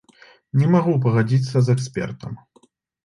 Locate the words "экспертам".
1.77-2.33